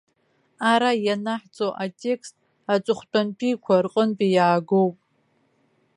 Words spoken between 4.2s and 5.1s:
иаагоуп.